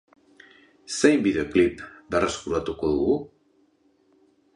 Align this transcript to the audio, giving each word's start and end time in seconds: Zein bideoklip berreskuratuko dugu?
Zein 1.01 1.19
bideoklip 1.27 1.83
berreskuratuko 2.15 2.91
dugu? 2.95 3.19